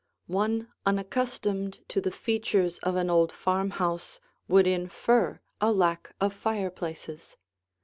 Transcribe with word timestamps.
One 0.25 0.67
unaccustomed 0.83 1.87
to 1.89 2.01
the 2.01 2.09
features 2.09 2.79
of 2.79 2.95
an 2.95 3.11
old 3.11 3.31
farmhouse 3.31 4.19
would 4.47 4.65
infer 4.65 5.41
a 5.61 5.71
lack 5.71 6.15
of 6.19 6.33
fireplaces. 6.33 7.37